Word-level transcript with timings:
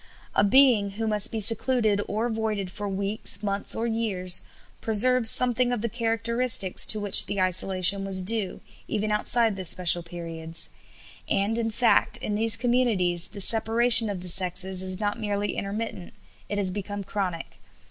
A 0.33 0.43
being 0.43 0.93
who 0.97 1.05
must 1.07 1.31
be 1.31 1.39
secluded 1.39 2.01
or 2.07 2.25
avoided 2.25 2.71
for 2.71 2.89
weeks, 2.89 3.43
months, 3.43 3.75
or 3.75 3.85
years 3.85 4.41
preserves 4.81 5.29
something 5.29 5.71
of 5.71 5.81
the 5.81 5.89
characteristics 5.89 6.87
to 6.87 6.99
which 6.99 7.27
the 7.27 7.39
isolation 7.39 8.03
was 8.03 8.23
due, 8.23 8.61
even 8.87 9.11
outside 9.11 9.55
those 9.57 9.69
special 9.69 10.01
periods. 10.01 10.71
And, 11.29 11.59
in 11.59 11.69
fact, 11.69 12.17
in 12.17 12.33
these 12.33 12.57
communities, 12.57 13.27
the 13.27 13.41
separation 13.41 14.09
of 14.09 14.23
the 14.23 14.29
sexes 14.29 14.81
is 14.81 14.99
not 14.99 15.19
merely 15.19 15.55
intermittent; 15.55 16.15
it 16.49 16.57
has 16.57 16.71
become 16.71 17.03
chronic. 17.03 17.59